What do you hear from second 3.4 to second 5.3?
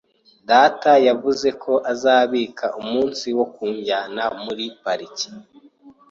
kunjyana muri pariki.